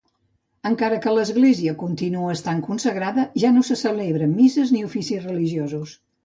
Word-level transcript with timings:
Encara 0.67 0.95
que 1.01 1.11
l'església 1.17 1.75
continua 1.83 2.31
estant 2.37 2.63
consagrada, 2.69 3.27
ja 3.45 3.53
no 3.59 3.65
se 3.69 3.79
celebren 3.83 4.35
misses 4.41 4.73
ni 4.79 4.83
oficis 4.89 5.25
religiosos. 5.29 5.95